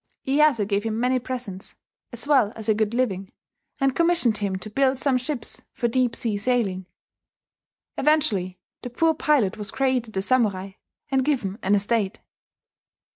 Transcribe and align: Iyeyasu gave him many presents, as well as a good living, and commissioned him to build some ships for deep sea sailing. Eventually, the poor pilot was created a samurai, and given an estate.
Iyeyasu 0.27 0.65
gave 0.67 0.83
him 0.83 0.99
many 0.99 1.19
presents, 1.19 1.75
as 2.11 2.27
well 2.27 2.51
as 2.55 2.67
a 2.67 2.73
good 2.73 2.95
living, 2.95 3.31
and 3.79 3.95
commissioned 3.95 4.37
him 4.39 4.55
to 4.55 4.69
build 4.71 4.97
some 4.97 5.15
ships 5.15 5.61
for 5.73 5.87
deep 5.87 6.15
sea 6.15 6.37
sailing. 6.37 6.87
Eventually, 7.99 8.57
the 8.81 8.89
poor 8.89 9.13
pilot 9.13 9.57
was 9.57 9.69
created 9.69 10.17
a 10.17 10.21
samurai, 10.23 10.71
and 11.11 11.23
given 11.23 11.59
an 11.61 11.75
estate. 11.75 12.19